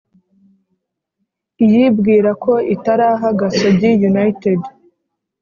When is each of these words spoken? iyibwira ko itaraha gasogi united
iyibwira 1.65 2.29
ko 2.43 2.53
itaraha 2.75 3.27
gasogi 3.39 3.91
united 4.09 4.61